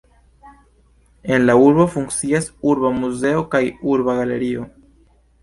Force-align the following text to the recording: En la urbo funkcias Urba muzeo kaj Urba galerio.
En 1.21 1.45
la 1.49 1.55
urbo 1.63 1.85
funkcias 1.97 2.49
Urba 2.71 2.91
muzeo 3.03 3.45
kaj 3.53 3.63
Urba 3.93 4.19
galerio. 4.23 4.67